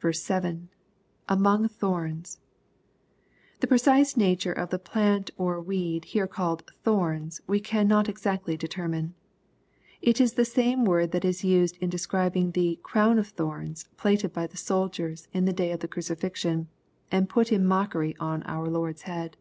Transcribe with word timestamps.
7.^^[Among 0.00 0.68
ffiorns*] 1.70 2.38
The 3.60 3.68
precise 3.68 4.16
nature 4.16 4.50
of 4.52 4.70
the 4.70 4.78
plant 4.80 5.30
or 5.38 5.60
weed 5.60 6.06
here 6.06 6.26
ca3led 6.26 6.62
"thorns," 6.82 7.40
we 7.46 7.60
cannot 7.60 8.08
exactly 8.08 8.56
determine. 8.56 9.14
It 10.00 10.20
is 10.20 10.32
the 10.32 10.44
same 10.44 10.84
word 10.84 11.12
that 11.12 11.24
is 11.24 11.44
used 11.44 11.76
in 11.76 11.90
describing 11.90 12.50
the" 12.50 12.80
crown 12.82 13.20
of 13.20 13.28
thorns," 13.28 13.88
plaited 13.96 14.32
by 14.32 14.48
the 14.48 14.56
soldiers 14.56 15.28
in 15.32 15.44
^e 15.44 15.54
day 15.54 15.70
of 15.70 15.78
the 15.78 15.86
crucifixion, 15.86 16.66
and 17.12 17.28
put 17.28 17.52
in 17.52 17.64
mockery 17.64 18.16
on 18.18 18.42
our 18.42 18.68
Lord's 18.68 19.02
head. 19.02 19.36